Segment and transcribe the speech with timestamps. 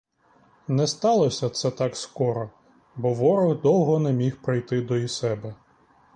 [0.67, 2.49] Не сталося це так скоро,
[2.95, 5.55] бо ворог довго не міг прийти до і себе.